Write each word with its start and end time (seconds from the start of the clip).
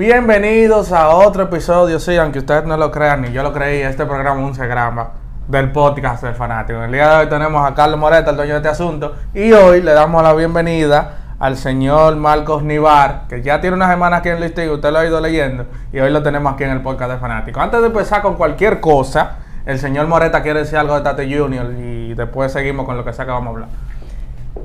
Bienvenidos 0.00 0.92
a 0.92 1.10
otro 1.10 1.42
episodio, 1.42 2.00
sí, 2.00 2.16
aunque 2.16 2.38
ustedes 2.38 2.64
no 2.64 2.78
lo 2.78 2.90
crean, 2.90 3.20
ni 3.20 3.32
yo 3.32 3.42
lo 3.42 3.52
creí, 3.52 3.82
este 3.82 4.06
programa 4.06 4.40
es 4.40 4.46
un 4.46 4.54
segrama 4.54 5.10
del 5.46 5.72
podcast 5.72 6.24
del 6.24 6.34
fanático. 6.34 6.82
El 6.82 6.90
día 6.90 7.06
de 7.06 7.16
hoy 7.16 7.28
tenemos 7.28 7.70
a 7.70 7.74
Carlos 7.74 8.00
Moreta, 8.00 8.30
el 8.30 8.36
dueño 8.36 8.52
de 8.52 8.56
este 8.60 8.70
asunto, 8.70 9.14
y 9.34 9.52
hoy 9.52 9.82
le 9.82 9.92
damos 9.92 10.22
la 10.22 10.32
bienvenida 10.32 11.34
al 11.38 11.58
señor 11.58 12.16
Marcos 12.16 12.62
Nivar, 12.62 13.24
que 13.28 13.42
ya 13.42 13.60
tiene 13.60 13.76
unas 13.76 13.90
semanas 13.90 14.20
aquí 14.20 14.30
en 14.30 14.40
listing, 14.40 14.70
usted 14.70 14.90
lo 14.90 15.00
ha 15.00 15.04
ido 15.04 15.20
leyendo, 15.20 15.66
y 15.92 16.00
hoy 16.00 16.10
lo 16.10 16.22
tenemos 16.22 16.54
aquí 16.54 16.64
en 16.64 16.70
el 16.70 16.80
podcast 16.80 17.10
del 17.10 17.20
fanático. 17.20 17.60
Antes 17.60 17.82
de 17.82 17.88
empezar 17.88 18.22
con 18.22 18.36
cualquier 18.36 18.80
cosa, 18.80 19.32
el 19.66 19.78
señor 19.78 20.06
Moreta 20.06 20.42
quiere 20.42 20.60
decir 20.60 20.78
algo 20.78 20.94
de 20.94 21.02
Tate 21.02 21.24
Junior 21.24 21.74
y 21.78 22.14
después 22.14 22.50
seguimos 22.50 22.86
con 22.86 22.96
lo 22.96 23.04
que 23.04 23.12
sea 23.12 23.26
que 23.26 23.32
vamos 23.32 23.48
a 23.48 23.50
hablar. 23.50 23.68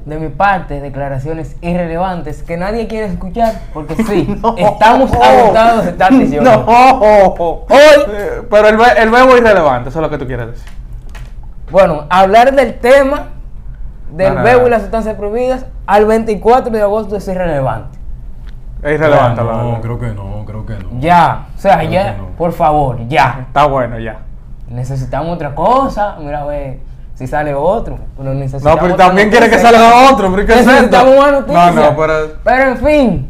De 0.05 0.17
mi 0.20 0.29
parte, 0.29 0.81
declaraciones 0.81 1.55
irrelevantes 1.61 2.43
que 2.43 2.57
nadie 2.57 2.87
quiere 2.87 3.07
escuchar, 3.07 3.54
porque 3.73 3.96
sí, 4.04 4.27
estamos 4.57 5.11
agotados 5.14 5.86
de 5.86 5.93
Junior. 6.37 6.43
No, 6.43 6.65
hoy, 7.69 8.43
pero 8.50 8.68
el, 8.69 8.77
ve- 8.77 8.83
el 8.97 9.10
verbo 9.10 9.32
es 9.36 9.41
irrelevante, 9.41 9.89
eso 9.89 10.00
es 10.00 10.04
lo 10.04 10.10
que 10.10 10.18
tú 10.18 10.25
quieres 10.27 10.47
decir. 10.47 10.71
Bueno, 11.71 12.05
hablar 12.10 12.54
del 12.54 12.75
tema 12.79 13.29
del 14.11 14.33
No, 14.36 14.39
no, 14.39 14.46
bebo 14.46 14.61
no. 14.61 14.68
y 14.68 14.69
las 14.69 14.82
sustancias 14.83 15.15
prohibidas 15.15 15.65
al 15.88 16.05
24 16.05 16.71
de 16.71 16.82
agosto 16.82 17.15
es 17.15 17.27
irrelevante. 17.27 17.97
Es 18.83 18.93
irrelevante, 18.93 19.43
la 19.43 19.52
no, 19.54 19.82
creo 19.82 19.97
que 19.99 20.07
no, 20.07 20.43
creo 20.46 20.65
que 20.65 20.74
no. 20.77 20.99
Ya, 20.99 21.47
o 21.55 21.60
sea, 21.60 21.77
Creo 21.79 21.89
ya, 21.91 22.15
por 22.38 22.52
favor, 22.54 23.07
ya. 23.07 23.39
Está 23.47 23.65
bueno 23.65 23.97
ya. 23.97 24.19
Necesitamos 24.68 25.33
otra 25.36 25.55
cosa, 25.55 26.18
mira 26.19 26.41
a 26.41 26.46
ver 26.46 26.79
si 27.15 27.28
sale 27.28 27.54
otro. 27.55 27.97
Pero 28.18 28.33
No, 28.33 28.39
necesitamos 28.39 28.79
pero 28.79 28.93
otra 28.93 29.07
también 29.07 29.29
quiere 29.29 29.50
que 29.50 29.55
noticia. 29.57 29.79
salga 29.79 30.11
otro, 30.11 30.32
pero. 30.36 30.47
Necesitamos 30.47 31.18
más 31.18 31.32
noticias. 31.32 31.75
No, 31.75 31.82
no, 31.91 31.97
pero... 31.97 32.14
Pero 32.44 32.64
en 32.72 32.78
fin, 32.78 33.28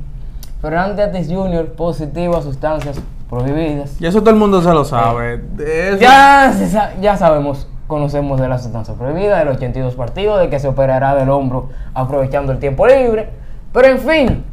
Fernando 0.61 0.95
Tatis 0.95 1.27
Jr. 1.31 1.65
positivo 1.73 2.37
a 2.37 2.41
sustancias 2.41 2.99
prohibidas. 3.29 3.99
Y 4.01 4.05
eso 4.07 4.19
todo 4.19 4.31
el 4.31 4.35
mundo 4.37 4.61
se 4.61 4.69
lo 4.71 4.85
sabe. 4.85 5.41
Eso- 5.59 5.97
Ya, 5.99 6.51
se 6.57 6.67
sa- 6.69 6.91
ya 7.01 7.15
sabemos, 7.17 7.67
conocemos 7.87 8.39
de 8.39 8.47
la 8.47 8.57
sustancia 8.59 8.93
prohibida, 8.95 9.37
de 9.39 9.45
los 9.45 9.57
82 9.57 9.95
partidos, 9.95 10.39
de 10.39 10.49
que 10.49 10.59
se 10.59 10.67
operará 10.67 11.13
del 11.15 11.29
hombro 11.29 11.69
aprovechando 11.93 12.51
el 12.51 12.59
tiempo 12.59 12.87
libre. 12.87 13.29
Pero 13.73 13.87
en 13.87 13.99
fin, 13.99 14.43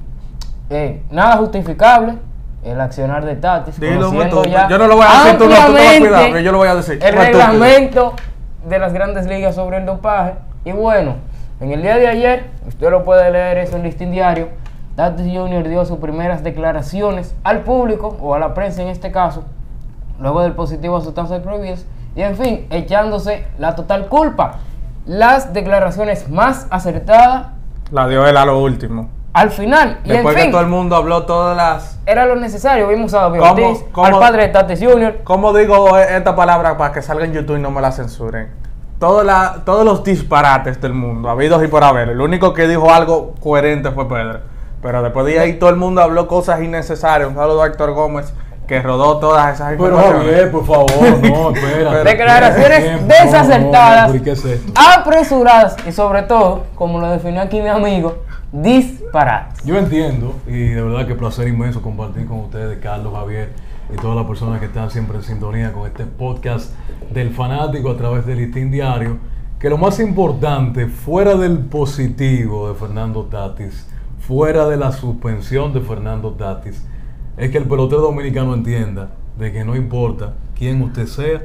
eh, 0.70 1.02
nada 1.10 1.36
justificable 1.38 2.14
el 2.64 2.80
accionar 2.80 3.24
de 3.24 3.36
Tatis. 3.36 3.78
Dilo, 3.80 4.10
tú. 4.30 4.44
ya 4.44 4.68
Yo 4.68 4.78
no 4.78 4.86
lo 4.86 4.96
voy 4.96 5.06
a 5.08 5.24
decir, 5.24 5.38
tú 5.38 5.44
no, 5.44 5.50
tú 5.50 5.54
ten 5.56 5.62
ampliamente 5.64 6.08
cuidado, 6.08 6.32
que 6.34 6.42
yo 6.42 6.52
lo 6.52 6.58
voy 6.58 6.68
a 6.68 6.74
decir. 6.74 6.98
El 7.02 7.14
reglamento 7.14 8.14
de 8.68 8.78
las 8.78 8.92
grandes 8.92 9.26
ligas 9.26 9.54
sobre 9.54 9.78
el 9.78 9.86
dopaje. 9.86 10.34
Y 10.64 10.72
bueno, 10.72 11.16
en 11.60 11.72
el 11.72 11.82
día 11.82 11.96
de 11.96 12.08
ayer, 12.08 12.50
usted 12.66 12.90
lo 12.90 13.04
puede 13.04 13.30
leer 13.30 13.58
eso 13.58 13.76
en 13.76 13.82
Listín 13.82 14.10
Diario, 14.10 14.48
Tatis 14.96 15.26
Jr. 15.26 15.68
dio 15.68 15.84
sus 15.84 15.98
primeras 15.98 16.42
declaraciones 16.42 17.34
al 17.44 17.60
público, 17.60 18.16
o 18.20 18.34
a 18.34 18.38
la 18.38 18.52
prensa 18.52 18.82
en 18.82 18.88
este 18.88 19.10
caso, 19.10 19.44
luego 20.20 20.42
del 20.42 20.52
positivo 20.52 20.96
a 20.96 21.00
sustancias 21.00 21.40
prohibidas, 21.40 21.86
y 22.14 22.22
en 22.22 22.36
fin, 22.36 22.66
echándose 22.70 23.46
la 23.58 23.74
total 23.74 24.08
culpa. 24.08 24.58
Las 25.06 25.52
declaraciones 25.52 26.28
más 26.28 26.66
acertadas 26.70 27.48
La 27.90 28.06
dio 28.06 28.26
él 28.26 28.36
a 28.36 28.44
lo 28.44 28.62
último. 28.62 29.08
Al 29.32 29.50
final. 29.50 30.00
Y 30.04 30.08
Después 30.10 30.34
en 30.34 30.36
que 30.36 30.42
fin, 30.44 30.50
todo 30.52 30.60
el 30.60 30.66
mundo 30.68 30.96
habló 30.96 31.24
todas 31.24 31.56
las... 31.56 31.98
era 32.06 32.26
lo 32.26 32.36
necesario. 32.36 32.88
Vimos 32.88 33.14
a 33.14 33.22
David 33.22 33.40
¿Cómo- 33.40 33.50
Ortiz, 33.52 33.84
cómo- 33.92 34.06
al 34.06 34.18
padre 34.18 34.42
de 34.42 34.48
Tatis 34.50 34.80
Jr., 34.82 35.20
¿Cómo 35.24 35.52
digo 35.52 35.96
esta 35.98 36.36
palabra 36.36 36.76
para 36.76 36.92
que 36.92 37.02
salga 37.02 37.24
en 37.24 37.32
YouTube 37.32 37.56
y 37.56 37.60
no 37.60 37.70
me 37.70 37.80
la 37.80 37.92
censuren? 37.92 38.50
La- 39.24 39.62
todos 39.64 39.84
los 39.84 40.04
disparates 40.04 40.80
del 40.80 40.92
mundo, 40.94 41.28
habidos 41.28 41.64
y 41.64 41.66
por 41.66 41.82
haber. 41.82 42.10
El 42.10 42.20
único 42.20 42.52
que 42.54 42.68
dijo 42.68 42.92
algo 42.92 43.34
coherente 43.42 43.90
fue 43.90 44.08
Pedro. 44.08 44.40
Pero 44.80 45.02
después 45.02 45.26
de 45.26 45.40
ahí 45.40 45.54
todo 45.54 45.70
el 45.70 45.76
mundo 45.76 46.02
habló 46.02 46.28
cosas 46.28 46.60
innecesarias. 46.62 47.28
Un 47.28 47.34
saludo 47.34 47.62
a 47.62 47.66
Héctor 47.66 47.92
Gómez, 47.94 48.32
que 48.68 48.80
rodó 48.80 49.18
todas 49.18 49.54
esas 49.54 49.74
Pero. 49.76 49.96
Javier, 49.96 50.50
por 50.52 50.64
favor, 50.66 50.90
no, 51.22 51.50
espera. 51.54 52.04
Declaraciones 52.04 53.08
desacertadas. 53.08 54.12
Apresuradas 54.76 55.76
y 55.86 55.92
sobre 55.92 56.22
todo, 56.22 56.64
como 56.74 57.00
lo 57.00 57.10
definió 57.10 57.42
aquí 57.42 57.60
mi 57.60 57.68
amigo, 57.68 58.18
disparates. 58.52 59.64
Yo 59.64 59.78
entiendo, 59.78 60.36
y 60.46 60.68
de 60.68 60.82
verdad 60.82 61.06
que 61.06 61.14
placer 61.14 61.48
inmenso 61.48 61.80
compartir 61.80 62.26
con 62.26 62.40
ustedes, 62.40 62.78
Carlos, 62.78 63.14
Javier 63.14 63.50
y 63.92 63.96
todas 63.96 64.16
las 64.16 64.26
personas 64.26 64.60
que 64.60 64.66
están 64.66 64.90
siempre 64.90 65.16
en 65.16 65.22
sintonía 65.22 65.72
con 65.72 65.86
este 65.86 66.04
podcast 66.04 66.74
del 67.12 67.30
fanático 67.30 67.90
a 67.90 67.96
través 67.96 68.26
del 68.26 68.38
Listín 68.38 68.70
Diario, 68.70 69.16
que 69.58 69.70
lo 69.70 69.78
más 69.78 70.00
importante, 70.00 70.86
fuera 70.86 71.34
del 71.34 71.58
positivo 71.60 72.68
de 72.68 72.74
Fernando 72.74 73.24
Tatis, 73.24 73.88
fuera 74.20 74.68
de 74.68 74.76
la 74.76 74.92
suspensión 74.92 75.72
de 75.72 75.80
Fernando 75.80 76.32
Tatis, 76.32 76.84
es 77.36 77.50
que 77.50 77.58
el 77.58 77.64
pelotero 77.64 78.02
dominicano 78.02 78.54
entienda 78.54 79.10
de 79.38 79.50
que 79.50 79.64
no 79.64 79.74
importa 79.74 80.34
quién 80.54 80.82
usted 80.82 81.06
sea 81.06 81.42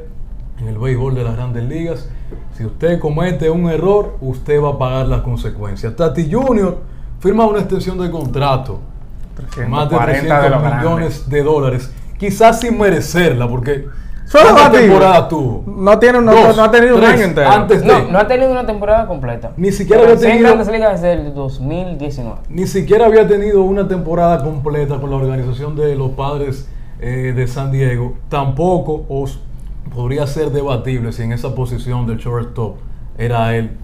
en 0.60 0.68
el 0.68 0.78
béisbol 0.78 1.16
de 1.16 1.24
las 1.24 1.36
grandes 1.36 1.64
ligas, 1.64 2.10
si 2.54 2.66
usted 2.66 3.00
comete 3.00 3.50
un 3.50 3.70
error, 3.70 4.18
usted 4.22 4.62
va 4.62 4.72
a 4.72 4.78
pagar 4.78 5.08
las 5.08 5.22
consecuencias. 5.22 5.96
Tati 5.96 6.30
Junior 6.32 6.97
firma 7.20 7.46
una 7.46 7.60
extensión 7.60 7.98
de 8.00 8.10
contrato, 8.12 8.80
más 9.68 9.90
de 9.90 9.98
340 9.98 9.98
de 9.98 10.50
300 10.50 10.52
los 10.52 10.62
grandes. 10.62 10.84
millones 10.84 11.30
de 11.30 11.44
dólares, 11.44 11.94
quizás 12.18 12.60
sin 12.60 12.78
merecerla, 12.78 13.48
porque 13.48 13.86
Solo 14.26 14.44
¿cuántas 14.44 14.64
batido. 14.72 14.82
temporadas 14.84 15.30
tuvo? 15.30 15.64
No 15.68 16.00
tiene 16.00 16.22
no, 16.22 16.32
Dos, 16.34 16.58
no 16.58 16.64
ha 16.66 16.72
tenido 16.72 16.96
un 16.96 17.02
tres, 17.02 17.14
año 17.14 17.24
entero. 17.24 17.50
antes 17.50 17.82
de- 17.82 17.88
No, 17.88 18.12
no 18.12 18.20
ha 18.20 18.28
tenido 18.28 18.52
una 18.52 18.66
temporada 18.66 19.08
completa. 19.08 19.52
Ni 19.56 19.72
siquiera 19.72 20.02
había 20.02 20.16
En 20.16 20.20
tenido- 20.20 20.44
Grandes 20.50 20.68
Ligas 20.68 21.02
desde 21.02 21.14
el 21.14 21.34
2019. 21.34 22.40
Ni 22.50 22.68
siquiera 22.68 23.06
había 23.06 23.26
tenido 23.28 23.62
una 23.62 23.88
temporada 23.88 24.44
completa 24.44 25.00
con 25.00 25.10
la 25.12 25.16
organización 25.16 25.76
de 25.78 25.96
los 25.96 26.12
padres 26.12 26.68
eh, 27.00 27.32
de 27.36 27.48
San 27.48 27.72
Diego. 27.72 28.16
Tampoco 28.28 29.06
os 29.08 29.40
podría 29.96 30.28
ser 30.28 30.52
debatible 30.52 31.12
si 31.14 31.24
en 31.24 31.32
esa 31.32 31.56
posición 31.56 32.06
del 32.08 32.18
shortstop 32.18 32.78
era 33.18 33.56
él 33.56 33.78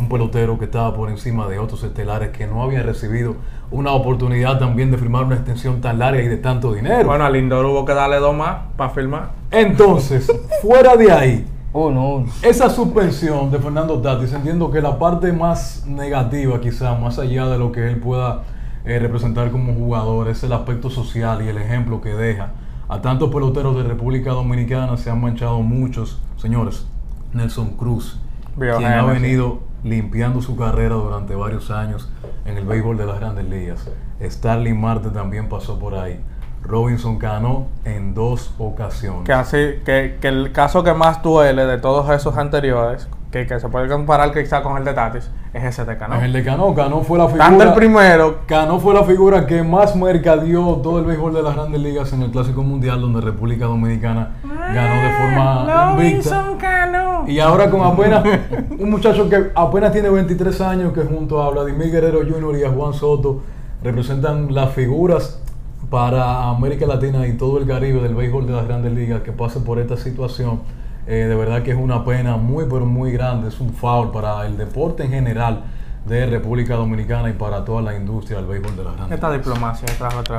un 0.00 0.08
pelotero 0.08 0.58
que 0.58 0.64
estaba 0.64 0.94
por 0.94 1.10
encima 1.10 1.46
de 1.46 1.58
otros 1.58 1.84
estelares 1.84 2.30
que 2.30 2.46
no 2.46 2.62
habían 2.62 2.84
recibido 2.84 3.36
una 3.70 3.92
oportunidad 3.92 4.58
también 4.58 4.90
de 4.90 4.98
firmar 4.98 5.24
una 5.24 5.36
extensión 5.36 5.80
tan 5.80 5.98
larga 5.98 6.22
y 6.22 6.26
de 6.28 6.38
tanto 6.38 6.72
dinero. 6.72 7.04
Bueno, 7.06 7.24
a 7.24 7.30
Lindor 7.30 7.66
hubo 7.66 7.84
que 7.84 7.92
darle 7.94 8.16
dos 8.16 8.34
más 8.34 8.62
para 8.76 8.90
firmar. 8.90 9.30
Entonces, 9.50 10.32
fuera 10.62 10.96
de 10.96 11.12
ahí, 11.12 11.46
Uno, 11.72 12.14
uno. 12.14 12.32
esa 12.42 12.70
suspensión 12.70 13.50
de 13.50 13.58
Fernando 13.58 14.00
Tatis, 14.00 14.32
entiendo 14.32 14.70
que 14.70 14.80
la 14.80 14.98
parte 14.98 15.32
más 15.32 15.84
negativa, 15.86 16.60
quizá, 16.60 16.94
más 16.96 17.18
allá 17.18 17.46
de 17.46 17.58
lo 17.58 17.70
que 17.70 17.86
él 17.88 17.96
pueda 18.00 18.42
eh, 18.84 18.98
representar 18.98 19.50
como 19.50 19.74
jugador, 19.74 20.28
es 20.28 20.42
el 20.42 20.52
aspecto 20.52 20.88
social 20.90 21.42
y 21.44 21.48
el 21.48 21.58
ejemplo 21.58 22.00
que 22.00 22.10
deja. 22.14 22.52
A 22.88 23.00
tantos 23.02 23.30
peloteros 23.30 23.76
de 23.76 23.84
República 23.84 24.30
Dominicana 24.30 24.96
se 24.96 25.10
han 25.10 25.20
manchado 25.20 25.60
muchos, 25.60 26.20
señores. 26.38 26.86
Nelson 27.32 27.76
Cruz, 27.76 28.18
quien 28.58 28.84
ha 28.84 29.04
venido 29.04 29.60
limpiando 29.82 30.42
su 30.42 30.56
carrera 30.56 30.94
durante 30.94 31.34
varios 31.34 31.70
años 31.70 32.08
en 32.44 32.56
el 32.56 32.64
béisbol 32.64 32.96
de 32.96 33.06
las 33.06 33.20
grandes 33.20 33.46
ligas. 33.46 33.88
Starling 34.22 34.80
Marte 34.80 35.10
también 35.10 35.48
pasó 35.48 35.78
por 35.78 35.94
ahí. 35.94 36.20
Robinson 36.62 37.18
Cano 37.18 37.68
en 37.84 38.14
dos 38.14 38.52
ocasiones. 38.58 39.24
Que 39.24 39.32
así, 39.32 39.56
que, 39.84 40.18
que 40.20 40.28
el 40.28 40.52
caso 40.52 40.84
que 40.84 40.92
más 40.92 41.22
duele 41.22 41.64
de 41.66 41.78
todos 41.78 42.10
esos 42.10 42.36
anteriores, 42.36 43.08
que, 43.30 43.46
que 43.46 43.60
se 43.60 43.68
puede 43.68 43.88
comparar 43.88 44.32
quizá 44.32 44.62
con 44.62 44.76
el 44.76 44.84
de 44.84 44.92
Tatis, 44.92 45.30
es 45.52 45.64
ese 45.64 45.84
de 45.84 45.96
Cano. 45.96 46.16
Es 46.16 46.22
el 46.24 46.32
de 46.32 46.42
Cano. 46.42 46.74
Cano 46.74 47.02
fue 47.02 47.18
la 47.18 47.26
figura. 47.26 47.44
Tanto 47.44 47.64
el 47.64 47.72
primero, 47.74 48.40
Cano 48.46 48.80
fue 48.80 48.92
la 48.92 49.04
figura 49.04 49.46
que 49.46 49.62
más 49.62 49.94
mercadeó 49.94 50.76
todo 50.76 50.98
el 50.98 51.04
béisbol 51.04 51.34
de 51.34 51.42
las 51.42 51.54
grandes 51.54 51.80
ligas 51.80 52.12
en 52.12 52.22
el 52.22 52.30
Clásico 52.30 52.62
Mundial, 52.62 53.00
donde 53.00 53.20
República 53.20 53.66
Dominicana 53.66 54.30
ganó 54.42 55.02
de 55.02 55.10
forma 55.16 56.04
invicta. 56.04 56.56
Cano. 56.58 57.24
Y 57.28 57.38
ahora 57.38 57.70
con 57.70 57.82
apenas 57.82 58.24
un 58.78 58.90
muchacho 58.90 59.28
que 59.28 59.50
apenas 59.54 59.92
tiene 59.92 60.10
23 60.10 60.60
años, 60.62 60.92
que 60.92 61.02
junto 61.02 61.40
a 61.40 61.50
Vladimir 61.50 61.90
Guerrero 61.90 62.20
Jr. 62.20 62.58
y 62.58 62.64
a 62.64 62.70
Juan 62.70 62.92
Soto 62.94 63.42
representan 63.82 64.52
las 64.54 64.72
figuras 64.72 65.40
para 65.88 66.48
América 66.48 66.86
Latina 66.86 67.26
y 67.26 67.34
todo 67.34 67.58
el 67.58 67.66
Caribe 67.66 68.00
del 68.02 68.14
béisbol 68.14 68.46
de 68.46 68.52
las 68.52 68.66
grandes 68.66 68.92
ligas 68.92 69.22
que 69.22 69.32
pasen 69.32 69.64
por 69.64 69.78
esta 69.78 69.96
situación. 69.96 70.60
Eh, 71.06 71.26
de 71.28 71.34
verdad 71.34 71.62
que 71.62 71.70
es 71.72 71.76
una 71.76 72.04
pena 72.04 72.36
muy, 72.36 72.64
pero 72.64 72.86
muy 72.86 73.12
grande. 73.12 73.48
Es 73.48 73.60
un 73.60 73.72
foul 73.72 74.10
para 74.10 74.46
el 74.46 74.56
deporte 74.56 75.04
en 75.04 75.10
general 75.10 75.64
de 76.04 76.26
República 76.26 76.76
Dominicana 76.76 77.28
y 77.28 77.34
para 77.34 77.64
toda 77.64 77.82
la 77.82 77.94
industria 77.94 78.38
del 78.38 78.46
béisbol 78.46 78.76
de 78.76 78.84
las 78.84 78.96
grandes 78.96 79.14
Esta 79.16 79.32
diplomacia 79.32 79.86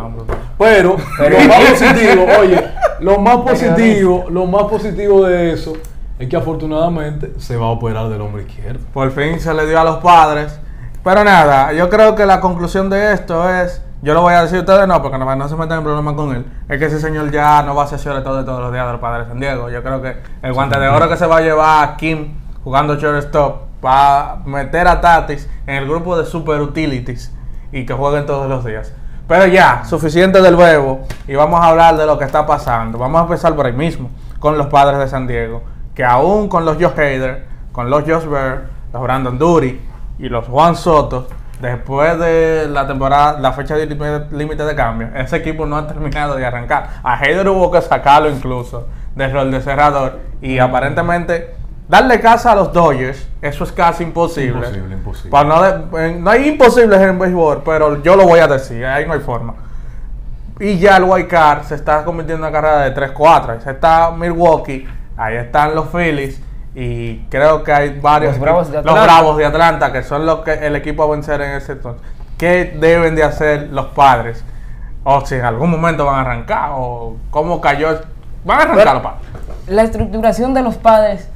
un 0.03 0.15
brutal. 0.15 0.37
Pero, 0.57 0.95
Pero- 1.17 1.39
lo 1.39 1.47
más 1.47 1.59
positivo, 1.69 2.25
oye, 2.39 2.63
lo 2.99 3.19
más 3.19 3.37
positivo, 3.37 4.25
lo 4.29 4.45
más 4.47 4.63
positivo 4.63 5.25
de 5.25 5.53
eso 5.53 5.73
es 6.17 6.27
que 6.27 6.35
afortunadamente 6.35 7.33
se 7.37 7.57
va 7.57 7.67
a 7.67 7.69
operar 7.69 8.09
del 8.09 8.21
hombro 8.21 8.41
izquierdo. 8.41 8.79
Por 8.93 9.11
fin 9.11 9.39
se 9.39 9.53
le 9.53 9.65
dio 9.65 9.79
a 9.79 9.83
los 9.83 9.97
padres. 9.97 10.59
Pero 11.03 11.23
nada, 11.23 11.73
yo 11.73 11.89
creo 11.89 12.15
que 12.15 12.27
la 12.27 12.39
conclusión 12.39 12.89
de 12.89 13.13
esto 13.13 13.49
es, 13.49 13.81
yo 14.01 14.13
lo 14.13 14.21
voy 14.21 14.33
a 14.33 14.41
decir 14.41 14.57
a 14.57 14.61
ustedes 14.61 14.87
no, 14.87 15.01
porque 15.01 15.17
no, 15.17 15.35
no 15.35 15.47
se 15.47 15.55
metan 15.55 15.79
en 15.79 15.83
problemas 15.83 16.15
con 16.15 16.35
él, 16.35 16.45
es 16.67 16.79
que 16.79 16.85
ese 16.85 16.99
señor 16.99 17.29
ya 17.31 17.61
no 17.63 17.75
va 17.75 17.83
a 17.83 17.87
ser 17.87 17.99
todo 18.23 18.37
de 18.37 18.43
todos 18.43 18.61
los 18.61 18.73
días 18.73 18.85
de 18.85 18.91
los 18.93 19.01
padres 19.01 19.27
de 19.27 19.31
San 19.31 19.39
Diego. 19.39 19.69
Yo 19.69 19.83
creo 19.83 20.01
que 20.01 20.17
el 20.41 20.53
guante 20.53 20.79
de 20.79 20.87
oro 20.87 21.07
que 21.07 21.17
se 21.17 21.27
va 21.27 21.37
a 21.37 21.41
llevar 21.41 21.87
a 21.87 21.97
Kim 21.97 22.33
jugando 22.63 22.95
shortstop 22.95 23.83
va 23.83 24.31
a 24.31 24.35
meter 24.37 24.87
a 24.87 25.01
Tatis 25.01 25.47
en 25.67 25.75
el 25.75 25.87
grupo 25.87 26.17
de 26.17 26.25
super 26.25 26.61
utilities 26.61 27.31
y 27.71 27.85
que 27.85 27.93
jueguen 27.93 28.25
todos 28.25 28.49
los 28.49 28.65
días. 28.65 28.93
Pero 29.27 29.45
ya, 29.45 29.85
suficiente 29.85 30.41
del 30.41 30.55
bebo 30.55 31.01
y 31.27 31.35
vamos 31.35 31.61
a 31.61 31.67
hablar 31.67 31.95
de 31.95 32.05
lo 32.05 32.17
que 32.17 32.25
está 32.25 32.45
pasando. 32.45 32.97
Vamos 32.97 33.19
a 33.19 33.23
empezar 33.23 33.55
por 33.55 33.65
ahí 33.65 33.73
mismo, 33.73 34.09
con 34.39 34.57
los 34.57 34.67
padres 34.67 34.99
de 34.99 35.07
San 35.07 35.27
Diego, 35.27 35.63
que 35.95 36.03
aún 36.03 36.49
con 36.49 36.65
los 36.65 36.77
Joe 36.77 36.91
Hader, 36.91 37.45
con 37.71 37.89
los 37.89 38.03
Josh 38.03 38.25
Bear, 38.25 38.65
los 38.91 39.01
Brandon 39.01 39.37
Dury 39.37 39.79
y 40.19 40.27
los 40.27 40.47
Juan 40.47 40.75
Soto, 40.75 41.27
después 41.61 42.17
de 42.19 42.67
la 42.69 42.87
temporada, 42.87 43.39
la 43.39 43.53
fecha 43.53 43.75
de 43.75 43.85
límite 44.31 44.63
de 44.65 44.75
cambio, 44.75 45.09
ese 45.15 45.37
equipo 45.37 45.65
no 45.65 45.77
ha 45.77 45.87
terminado 45.87 46.35
de 46.35 46.45
arrancar. 46.45 46.89
A 47.03 47.13
Hader 47.17 47.47
hubo 47.49 47.71
que 47.71 47.81
sacarlo 47.81 48.29
incluso 48.29 48.87
del 49.15 49.31
rol 49.31 49.51
de 49.51 49.61
cerrador 49.61 50.19
y 50.41 50.57
aparentemente 50.59 51.53
darle 51.87 52.19
casa 52.19 52.53
a 52.53 52.55
los 52.55 52.71
Dodgers, 52.73 53.27
eso 53.41 53.63
es 53.63 53.71
casi 53.71 54.03
imposible. 54.03 54.59
Imposible, 54.67 54.95
imposible. 54.95 55.29
Para 55.31 55.49
no, 55.49 55.61
de- 55.61 56.15
no 56.19 56.29
hay 56.29 56.47
imposibles 56.49 56.99
en 57.01 57.19
béisbol, 57.19 57.61
pero 57.63 58.01
yo 58.01 58.15
lo 58.15 58.23
voy 58.23 58.39
a 58.39 58.47
decir, 58.47 58.85
ahí 58.85 59.05
no 59.05 59.13
hay 59.13 59.19
forma. 59.19 59.55
Y 60.59 60.77
ya 60.77 60.97
el 60.97 61.03
White 61.03 61.27
Card 61.27 61.63
se 61.63 61.75
está 61.75 62.03
convirtiendo 62.03 62.45
en 62.45 62.53
una 62.53 62.61
carrera 62.61 62.83
de 62.83 62.93
3-4. 62.93 63.49
Ahí 63.49 63.57
está 63.73 64.11
Milwaukee, 64.11 64.87
ahí 65.17 65.35
están 65.37 65.73
los 65.75 65.89
Phillies. 65.89 66.41
Y 66.73 67.17
creo 67.29 67.63
que 67.63 67.73
hay 67.73 67.99
varios. 67.99 68.33
Los 68.33 68.41
Bravos 68.41 68.71
de 68.71 68.77
Atlanta. 68.77 68.99
los 68.99 69.05
Bravos 69.07 69.37
de 69.37 69.45
Atlanta, 69.45 69.91
que 69.91 70.03
son 70.03 70.25
los 70.25 70.39
que 70.39 70.53
el 70.53 70.75
equipo 70.75 71.03
a 71.03 71.07
vencer 71.07 71.41
en 71.41 71.51
ese 71.51 71.73
entonces. 71.73 72.01
¿Qué 72.37 72.75
deben 72.79 73.15
de 73.15 73.23
hacer 73.23 73.69
los 73.71 73.87
padres? 73.87 74.43
O 75.03 75.25
si 75.25 75.35
en 75.35 75.45
algún 75.45 75.69
momento 75.71 76.05
van 76.05 76.15
a 76.15 76.21
arrancar, 76.21 76.71
o 76.75 77.15
cómo 77.29 77.59
cayó. 77.59 77.99
Van 78.45 78.59
a 78.59 78.61
arrancar 78.63 78.83
Pero- 78.83 78.93
los 78.93 79.03
padres. 79.03 79.21
La 79.67 79.83
estructuración 79.83 80.53
de 80.53 80.61
los 80.63 80.77
padres, 80.77 81.29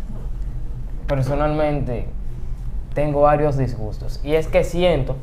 personalmente, 1.08 2.08
tengo 2.94 3.22
varios 3.22 3.58
disgustos. 3.58 4.20
Y 4.24 4.36
es 4.36 4.48
que 4.48 4.64
siento 4.64 5.18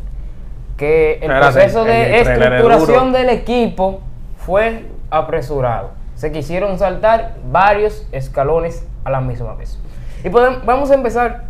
que 0.76 1.14
el 1.14 1.22
Espérate, 1.30 1.52
proceso 1.52 1.84
de 1.84 2.20
el 2.20 2.28
estructuración 2.28 3.12
del 3.12 3.28
equipo 3.30 4.00
fue 4.36 4.86
apresurado. 5.10 5.90
Se 6.14 6.30
quisieron 6.32 6.78
saltar 6.78 7.36
varios 7.50 8.06
escalones 8.12 8.86
a 9.04 9.10
la 9.10 9.20
misma 9.20 9.54
vez. 9.54 9.78
Y 10.24 10.28
podem- 10.28 10.60
vamos 10.64 10.90
a 10.90 10.94
empezar 10.94 11.44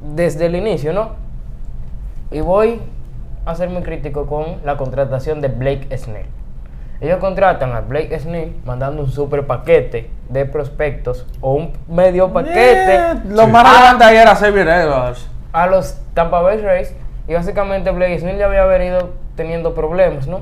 desde 0.00 0.46
el 0.46 0.56
inicio, 0.56 0.92
¿no? 0.92 1.10
Y 2.30 2.40
voy 2.40 2.80
a 3.44 3.54
ser 3.54 3.68
muy 3.70 3.82
crítico 3.82 4.26
con 4.26 4.56
la 4.64 4.76
contratación 4.76 5.40
de 5.40 5.48
Blake 5.48 5.96
Snell. 5.96 6.26
Ellos 7.00 7.18
contratan 7.18 7.72
a 7.72 7.80
Blake 7.82 8.18
Snell 8.18 8.56
mandando 8.64 9.02
un 9.02 9.10
super 9.10 9.46
paquete 9.46 10.10
de 10.30 10.46
prospectos 10.46 11.26
o 11.40 11.52
un 11.54 11.72
medio 11.88 12.32
paquete 12.32 12.94
Eh, 12.96 13.14
lo 13.28 13.44
Sí. 13.44 13.50
más 13.52 13.70
relevante 13.70 14.04
ahí 14.04 14.16
era 14.16 14.34
Xavier 14.34 14.66
Edwards. 14.68 15.28
a 15.52 15.66
los 15.66 15.98
Tampa 16.14 16.40
Bay 16.40 16.58
Rays 16.60 16.94
y 17.28 17.34
básicamente 17.34 17.90
Blake 17.90 18.18
Snell 18.18 18.38
ya 18.38 18.46
había 18.46 18.64
venido 18.64 19.10
teniendo 19.36 19.74
problemas, 19.74 20.26
¿no? 20.26 20.40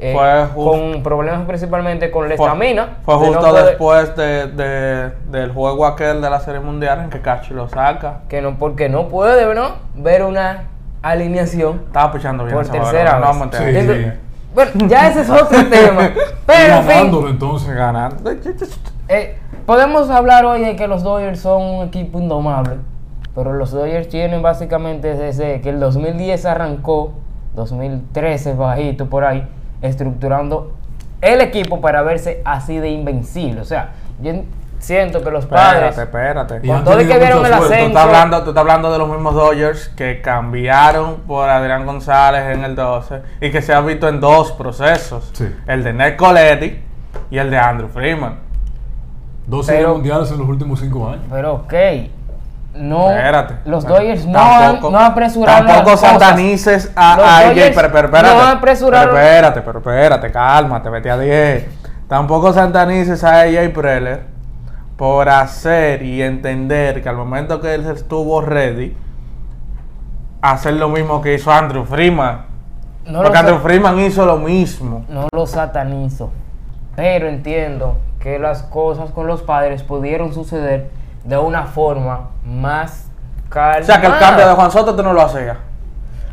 Eh, 0.00 0.12
Fue 0.14 0.64
con 0.64 1.02
problemas 1.02 1.44
principalmente 1.46 2.10
con 2.10 2.28
la 2.28 2.36
Fue- 2.36 2.46
estamina. 2.46 2.98
Fue 3.02 3.14
de 3.14 3.20
no 3.20 3.26
justo 3.26 3.48
poder- 3.50 3.64
después 3.66 4.16
de, 4.16 4.46
de- 4.46 5.10
del 5.30 5.52
juego 5.52 5.86
aquel 5.86 6.22
de 6.22 6.30
la 6.30 6.38
Serie 6.40 6.60
Mundial 6.60 7.00
en 7.02 7.10
que 7.10 7.20
Cachi 7.20 7.52
lo 7.52 7.68
saca. 7.68 8.20
que 8.28 8.40
no, 8.40 8.56
porque 8.58 8.88
no 8.88 9.08
puede, 9.08 9.52
¿no? 9.54 9.72
Ver 9.96 10.22
una 10.22 10.64
alineación 11.02 11.82
Estaba 11.86 12.12
pichando 12.12 12.44
bien 12.44 12.56
por 12.56 12.68
tercera 12.68 13.18
no 13.18 13.26
vez. 13.26 13.50
Sí. 13.58 13.64
Entonces, 13.64 14.06
sí. 14.14 14.20
Bueno, 14.54 14.70
ya 14.88 15.08
ese 15.08 15.20
es 15.22 15.30
otro 15.30 15.66
tema. 15.70 16.10
Pero 16.46 16.74
en 16.74 16.80
fin, 16.82 16.88
Ganándolo 16.88 17.28
entonces. 17.28 17.74
Ganando. 17.74 18.30
eh, 19.08 19.38
podemos 19.66 20.10
hablar 20.10 20.44
hoy 20.44 20.60
de 20.62 20.76
que 20.76 20.86
los 20.88 21.02
Dodgers 21.02 21.40
son 21.40 21.62
un 21.62 21.86
equipo 21.86 22.18
indomable. 22.20 22.76
Pero 23.34 23.52
los 23.52 23.70
Dodgers 23.72 24.08
tienen 24.08 24.42
básicamente 24.42 25.14
desde 25.14 25.60
que 25.60 25.70
el 25.70 25.78
2010 25.80 26.44
arrancó, 26.46 27.12
2013 27.54 28.54
bajito 28.54 29.06
por 29.06 29.24
ahí, 29.24 29.46
estructurando 29.82 30.72
el 31.20 31.40
equipo 31.40 31.80
para 31.80 32.02
verse 32.02 32.42
así 32.44 32.78
de 32.78 32.90
invencible. 32.90 33.60
O 33.60 33.64
sea, 33.64 33.90
yo 34.20 34.30
en- 34.30 34.46
siento 34.78 35.22
que 35.24 35.30
los 35.32 35.46
padres... 35.46 35.96
Espérate, 35.98 36.54
espérate. 36.56 36.68
Con 36.68 36.84
todo 36.84 36.96
tenido 36.98 37.12
que 37.14 37.18
vieron 37.20 37.38
el 37.44 37.52
suerte. 37.52 37.58
Tú 37.66 37.72
ascenso. 37.72 37.86
estás, 37.88 38.04
hablando, 38.04 38.42
tú 38.44 38.48
estás 38.50 38.60
hablando 38.60 38.92
de 38.92 38.98
los 38.98 39.08
mismos 39.08 39.34
Dodgers 39.34 39.88
que 39.90 40.20
cambiaron 40.20 41.16
por 41.26 41.48
Adrián 41.48 41.84
González 41.86 42.54
en 42.56 42.62
el 42.64 42.76
12 42.76 43.22
y 43.40 43.50
que 43.50 43.60
se 43.62 43.74
ha 43.74 43.80
visto 43.80 44.08
en 44.08 44.20
dos 44.20 44.52
procesos. 44.52 45.30
Sí. 45.32 45.48
El 45.66 45.82
de 45.82 45.92
Ned 45.92 46.16
Coletti 46.16 46.80
y 47.30 47.38
el 47.38 47.50
de 47.50 47.58
Andrew 47.58 47.88
Freeman. 47.88 48.38
Dos 49.46 49.66
Pero- 49.66 49.78
series 49.78 49.88
mundiales 49.94 50.30
en 50.30 50.38
los 50.38 50.48
últimos 50.48 50.78
cinco 50.78 51.08
años. 51.08 51.24
Pero 51.30 51.54
ok, 51.54 51.74
no, 52.78 53.10
Espérate. 53.10 53.54
los. 53.64 53.84
Dodgers 53.84 54.24
no, 54.26 54.32
Tampoco- 54.38 54.86
han, 54.88 54.92
no 54.92 54.98
apresuraron 55.00 55.66
Tampoco 55.66 55.90
las 55.90 56.00
cosas. 56.00 56.10
santanices 56.10 56.92
a, 56.96 57.38
AJ, 57.40 57.54
pero, 57.74 57.92
pero 57.92 58.06
espérate. 58.08 58.34
no 58.34 58.42
apresuraron- 58.42 59.10
Pero 59.14 59.18
espérate, 59.22 59.60
pero 59.62 59.78
espérate, 59.80 60.30
cálmate, 60.32 60.88
vete 60.90 61.10
a 61.10 61.18
10. 61.18 61.66
Tampoco 62.08 62.52
santanices 62.52 63.22
a 63.24 63.40
AJ 63.42 63.72
Preller 63.74 64.22
por 64.96 65.28
hacer 65.28 66.02
y 66.02 66.22
entender 66.22 67.02
que 67.02 67.08
al 67.08 67.16
momento 67.16 67.60
que 67.60 67.74
él 67.74 67.86
estuvo 67.90 68.40
ready, 68.40 68.96
hacer 70.40 70.74
lo 70.74 70.88
mismo 70.88 71.20
que 71.20 71.34
hizo 71.34 71.52
Andrew 71.52 71.84
Freeman. 71.84 72.46
No 73.06 73.22
Porque 73.22 73.38
Andrew 73.38 73.58
Freeman 73.58 73.98
hizo 74.00 74.26
lo 74.26 74.36
mismo. 74.36 75.04
no 75.08 75.28
lo 75.32 75.46
satanizo, 75.46 76.30
pero 76.94 77.26
entiendo 77.28 77.96
que 78.20 78.38
las 78.38 78.62
cosas 78.64 79.10
con 79.12 79.26
los 79.26 79.42
padres 79.42 79.82
pudieron 79.82 80.34
suceder 80.34 80.90
de 81.24 81.36
una 81.38 81.64
forma 81.64 82.30
más 82.44 83.10
calma. 83.48 83.80
O 83.80 83.84
sea 83.84 84.00
que 84.00 84.06
el 84.06 84.18
cambio 84.18 84.46
de 84.48 84.54
Juan 84.54 84.70
Soto 84.70 84.94
tú 84.94 85.02
no 85.02 85.12
lo 85.12 85.22
hacías. 85.22 85.56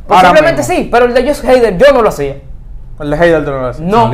Posiblemente 0.07 0.61
mismo. 0.61 0.75
sí, 0.75 0.89
pero 0.91 1.05
el 1.05 1.13
de 1.13 1.23
Josh 1.27 1.45
Hader 1.45 1.77
yo 1.77 1.91
no 1.93 2.01
lo 2.01 2.09
hacía. 2.09 2.35
El 2.99 3.09
de 3.09 3.17
Hader 3.17 3.43
tú 3.45 3.51
no 3.51 3.59
lo 3.61 3.67
hacías. 3.69 3.87
No. 3.87 4.11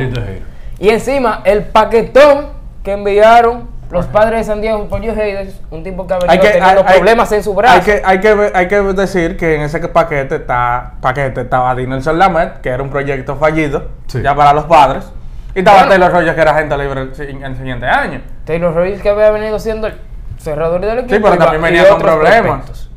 Y 0.78 0.88
encima, 0.88 1.42
el 1.44 1.64
paquetón 1.64 2.46
que 2.82 2.92
enviaron 2.92 3.70
los 3.90 4.06
padres 4.06 4.38
de 4.40 4.44
San 4.44 4.62
Diego 4.62 4.88
por 4.88 5.00
Josh 5.00 5.10
Hader, 5.10 5.52
un 5.70 5.84
tipo 5.84 6.06
que 6.06 6.14
ha 6.14 6.18
venido 6.18 6.42
teniendo 6.42 6.84
problemas 6.84 7.30
en 7.32 7.42
su 7.42 7.54
brazo. 7.54 7.74
Hay 7.74 7.80
que, 7.82 8.02
hay, 8.04 8.20
que, 8.20 8.52
hay 8.54 8.66
que 8.68 8.80
decir 8.80 9.36
que 9.36 9.56
en 9.56 9.60
ese 9.62 9.80
paquete 9.80 10.36
está 10.36 10.94
paquete 11.02 11.42
estaba 11.42 11.74
Dinelson 11.74 12.18
Lamet, 12.18 12.62
que 12.62 12.70
era 12.70 12.82
un 12.82 12.88
proyecto 12.88 13.36
fallido, 13.36 13.88
Sí. 14.06 14.22
ya 14.22 14.34
para 14.34 14.54
los 14.54 14.64
padres. 14.64 15.12
Y 15.54 15.58
estaba 15.58 15.80
Bueno. 15.80 15.90
Taylor 15.90 16.12
Rogers, 16.12 16.34
que 16.34 16.40
era 16.40 16.50
agente 16.52 16.78
libre 16.78 17.02
el, 17.02 17.08
el 17.44 17.56
siguiente 17.56 17.86
año. 17.86 18.22
Taylor 18.46 18.74
Rogers 18.74 19.02
que 19.02 19.10
había 19.10 19.30
venido 19.30 19.58
siendo 19.58 19.86
el 19.88 19.94
cerrador 20.38 20.80
del 20.80 20.98
equipo. 21.00 21.20
pero 21.22 21.34
y 21.34 21.38
también 21.38 21.62
venía 21.62 21.88
con 21.88 21.98
problemas. 22.00 22.88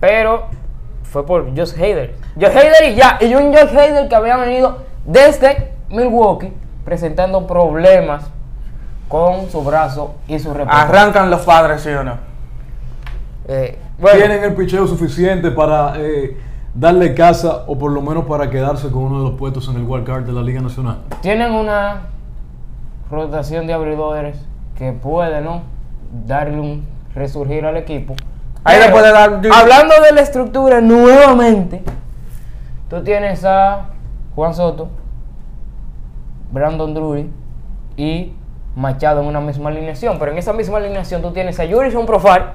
Pero 0.00 0.46
fue 1.04 1.26
por 1.26 1.48
Josh 1.56 1.74
Hader. 1.74 2.14
Josh 2.36 2.56
Hader 2.56 2.90
y 2.90 2.94
ya. 2.94 3.18
Y 3.20 3.34
un 3.34 3.52
Josh 3.52 3.76
Hader 3.76 4.08
que 4.08 4.14
había 4.14 4.36
venido 4.36 4.78
desde 5.04 5.72
Milwaukee 5.90 6.52
presentando 6.84 7.46
problemas 7.46 8.24
con 9.08 9.50
su 9.50 9.62
brazo 9.62 10.14
y 10.28 10.38
su 10.38 10.54
reputación. 10.54 10.88
Arrancan 10.88 11.30
los 11.30 11.40
padres, 11.42 11.82
¿sí 11.82 11.90
o 11.90 12.04
no? 12.04 12.14
Eh, 13.48 13.78
bueno, 13.98 14.18
Tienen 14.18 14.44
el 14.44 14.54
picheo 14.54 14.86
suficiente 14.86 15.50
para 15.50 15.94
eh, 15.96 16.36
darle 16.74 17.14
casa 17.14 17.64
o 17.66 17.76
por 17.76 17.90
lo 17.90 18.00
menos 18.00 18.24
para 18.24 18.48
quedarse 18.48 18.88
con 18.90 19.02
uno 19.02 19.18
de 19.24 19.30
los 19.30 19.38
puestos 19.38 19.68
en 19.68 19.76
el 19.76 19.82
wild 19.82 20.06
card 20.06 20.24
de 20.24 20.32
la 20.32 20.42
Liga 20.42 20.60
Nacional. 20.60 20.98
tienen 21.20 21.52
una 21.52 22.02
rotación 23.10 23.66
de 23.66 23.72
abridores 23.72 24.36
que 24.78 24.92
puede, 24.92 25.40
¿no? 25.40 25.62
Darle 26.10 26.58
un 26.60 26.86
resurgir 27.14 27.64
al 27.64 27.76
equipo. 27.76 28.14
Ahí 28.64 28.78
le 28.78 28.84
Pero, 28.86 28.96
puede 28.96 29.12
dar- 29.12 29.40
Hablando 29.52 29.94
de 30.02 30.12
la 30.12 30.20
estructura 30.20 30.80
nuevamente, 30.80 31.82
tú 32.88 33.02
tienes 33.02 33.44
a 33.44 33.86
Juan 34.34 34.54
Soto, 34.54 34.88
Brandon 36.52 36.92
Drury 36.94 37.30
y 37.96 38.32
Machado 38.76 39.20
en 39.22 39.26
una 39.26 39.40
misma 39.40 39.70
alineación. 39.70 40.18
Pero 40.18 40.32
en 40.32 40.38
esa 40.38 40.52
misma 40.52 40.78
alineación 40.78 41.22
tú 41.22 41.32
tienes 41.32 41.58
a 41.60 41.66
Jurison 41.66 42.06
Profar, 42.06 42.54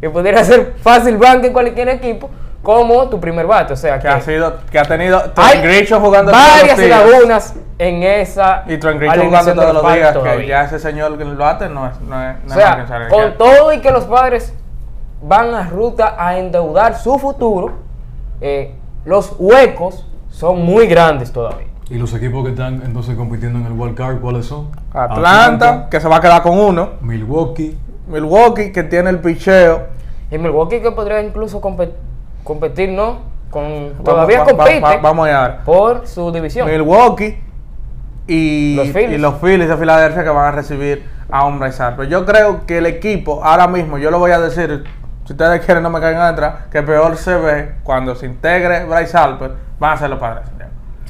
que 0.00 0.08
pudiera 0.10 0.42
ser 0.44 0.74
fácil 0.82 1.16
banco 1.16 1.46
en 1.46 1.52
cualquier 1.52 1.88
equipo, 1.90 2.30
como 2.62 3.08
tu 3.08 3.20
primer 3.20 3.46
bate. 3.46 3.72
O 3.72 3.76
sea 3.76 3.96
Que 3.98 4.02
que 4.02 4.08
ha 4.08 4.20
sido, 4.20 4.56
que 4.70 4.78
ha 4.78 4.84
tenido 4.84 5.20
Trent 5.32 5.62
Grisham 5.64 6.02
jugando 6.02 6.32
varias 6.32 6.78
lagunas 6.78 7.54
en 7.84 8.02
esa 8.02 8.64
Y 8.66 8.78
Trent 8.78 9.00
jugando 9.00 9.54
todos 9.54 9.74
los 9.74 9.94
días, 9.94 10.16
que 10.16 10.46
ya 10.46 10.64
ese 10.64 10.78
señor 10.78 11.18
que 11.18 11.24
lo 11.24 11.44
hace 11.44 11.68
no 11.68 11.86
es, 11.86 12.00
no 12.00 12.22
es, 12.30 12.36
no 12.44 12.54
O 12.54 12.56
sea, 12.56 12.86
con 13.10 13.36
todo 13.36 13.72
y 13.72 13.80
que 13.80 13.90
los 13.90 14.04
padres 14.04 14.54
van 15.22 15.54
a 15.54 15.68
ruta 15.68 16.14
a 16.18 16.38
endeudar 16.38 16.96
su 16.96 17.18
futuro, 17.18 17.72
eh, 18.40 18.74
los 19.04 19.34
huecos 19.38 20.06
son 20.30 20.64
muy 20.64 20.86
grandes 20.86 21.32
todavía. 21.32 21.66
Y 21.90 21.96
los 21.96 22.14
equipos 22.14 22.44
que 22.44 22.50
están 22.50 22.82
entonces 22.84 23.14
compitiendo 23.16 23.58
en 23.58 23.66
el 23.66 23.72
wild 23.72 23.94
card, 23.94 24.20
¿cuáles 24.20 24.46
son? 24.46 24.68
Atlanta, 24.92 25.88
que 25.90 26.00
se 26.00 26.08
va 26.08 26.16
a 26.16 26.20
quedar 26.20 26.42
con 26.42 26.58
uno. 26.58 26.90
Milwaukee. 27.02 27.76
Milwaukee, 28.06 28.72
que 28.72 28.82
tiene 28.84 29.10
el 29.10 29.18
picheo. 29.18 29.82
Y 30.30 30.38
Milwaukee 30.38 30.80
que 30.80 30.90
podría 30.90 31.22
incluso 31.22 31.60
compe- 31.60 31.92
competir, 32.42 32.90
¿no? 32.90 33.34
Con, 33.50 33.62
Vamos- 33.92 34.04
todavía 34.04 34.38
va- 34.40 34.44
va- 34.46 34.50
compite 34.56 34.80
va- 34.80 34.96
vamos 34.96 35.26
allá. 35.28 35.58
por 35.64 36.06
su 36.06 36.32
división. 36.32 36.66
Milwaukee 36.68 37.38
y 38.26 38.76
Los 38.76 38.88
Phillies. 38.88 39.12
y 39.12 39.18
los 39.18 39.34
Phillies 39.40 39.68
de 39.68 39.76
Filadelfia 39.76 40.24
que 40.24 40.30
van 40.30 40.46
a 40.46 40.50
recibir 40.52 41.06
a 41.30 41.44
un 41.46 41.58
Bryce 41.58 41.82
Harper. 41.82 42.08
Yo 42.08 42.24
creo 42.24 42.64
que 42.66 42.78
el 42.78 42.86
equipo, 42.86 43.44
ahora 43.44 43.66
mismo, 43.66 43.98
yo 43.98 44.10
lo 44.10 44.18
voy 44.18 44.30
a 44.30 44.40
decir, 44.40 44.84
si 45.24 45.32
ustedes 45.32 45.64
quieren 45.64 45.82
no 45.82 45.90
me 45.90 46.00
caigan 46.00 46.22
atrás, 46.22 46.54
que 46.70 46.82
peor 46.82 47.16
se 47.16 47.34
ve 47.36 47.74
cuando 47.82 48.14
se 48.14 48.26
integre 48.26 48.84
Bryce 48.84 49.16
Harper, 49.16 49.52
van 49.78 49.92
a 49.92 49.96
ser 49.96 50.10
los 50.10 50.18
padres. 50.18 50.46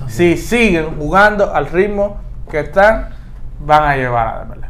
Si 0.08 0.36
siguen 0.36 0.96
jugando 0.98 1.54
al 1.54 1.66
ritmo 1.66 2.18
que 2.50 2.60
están, 2.60 3.08
van 3.60 3.84
a 3.84 3.96
llevar 3.96 4.28
a 4.28 4.44
MLB. 4.44 4.64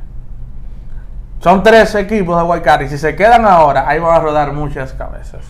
Son 1.40 1.62
tres 1.62 1.94
equipos 1.94 2.36
de 2.38 2.44
Wildcard 2.44 2.82
y 2.82 2.88
si 2.88 2.98
se 2.98 3.16
quedan 3.16 3.44
ahora, 3.44 3.88
ahí 3.88 3.98
van 3.98 4.14
a 4.14 4.20
rodar 4.20 4.52
muchas 4.52 4.92
cabezas. 4.92 5.44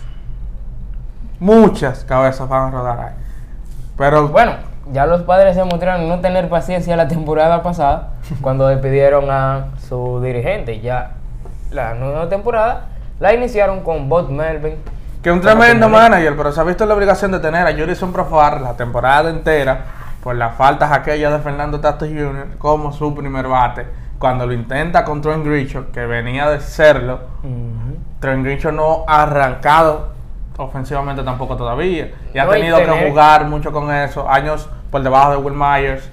Muchas 1.39 2.05
cabezas 2.05 2.49
van 2.49 2.69
a 2.69 2.71
rodar 2.71 3.01
ahí. 3.01 3.15
Pero 3.97 4.29
Bueno, 4.29 4.53
ya 4.93 5.07
los 5.07 5.23
padres 5.23 5.55
se 5.55 5.65
mostraron 5.65 6.09
no 6.09 6.21
tener 6.21 6.49
paciencia 6.49 6.97
la 6.97 7.09
temporada 7.09 7.63
pasada 7.63 8.11
cuando 8.41 8.67
despidieron 8.69 9.31
a 9.31 9.67
su 9.89 10.21
dirigente. 10.21 10.81
Ya 10.81 11.13
la 11.71 11.95
nueva 11.95 12.29
temporada 12.29 12.87
la 13.21 13.35
iniciaron 13.35 13.81
con 13.81 14.09
Bob 14.09 14.31
Melvin. 14.31 14.77
Que 15.23 15.31
un 15.31 15.41
tremendo 15.41 15.89
manager, 15.89 16.37
pero 16.37 16.53
se 16.53 16.61
ha 16.61 16.65
visto 16.65 16.85
la 16.85 16.95
obligación 16.95 17.33
de 17.33 17.39
tener 17.41 17.67
a 17.67 17.73
Jurison 17.73 18.13
Profar 18.13 18.61
la 18.61 18.75
temporada 18.77 19.31
entera 19.31 19.81
por 20.23 20.37
las 20.37 20.55
faltas 20.55 20.93
aquellas 20.93 21.33
de 21.33 21.39
Fernando 21.39 21.81
Tatis 21.81 22.09
Jr. 22.09 22.59
como 22.59 22.93
su 22.93 23.15
primer 23.15 23.49
bate. 23.49 23.87
Cuando 24.19 24.47
lo 24.47 24.53
intenta 24.53 25.05
con 25.05 25.21
Trent 25.21 25.45
Grisham, 25.45 25.87
que 25.87 26.07
venía 26.07 26.49
de 26.49 26.61
serlo, 26.61 27.21
Ujú. 27.43 27.97
Trent 28.21 28.45
Grisham 28.45 28.77
no 28.77 29.05
ha 29.07 29.23
arrancado 29.25 30.14
ofensivamente 30.59 31.23
tampoco 31.23 31.57
todavía. 31.57 32.13
Y 32.33 32.39
ha 32.39 32.49
tenido 32.49 32.79
que 32.79 33.09
jugar 33.09 33.47
mucho 33.47 33.73
con 33.73 33.93
eso. 33.93 34.29
Años 34.29 34.69
por 34.91 35.03
debajo 35.03 35.33
de 35.33 35.37
Will 35.39 35.55
Myers, 35.55 36.09